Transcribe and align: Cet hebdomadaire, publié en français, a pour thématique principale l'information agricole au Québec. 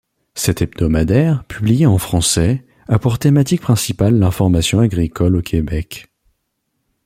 Cet 0.33 0.63
hebdomadaire, 0.63 1.43
publié 1.43 1.85
en 1.85 1.99
français, 1.99 2.65
a 2.87 2.97
pour 2.97 3.19
thématique 3.19 3.61
principale 3.61 4.17
l'information 4.17 4.79
agricole 4.79 5.35
au 5.35 5.43
Québec. 5.43 6.07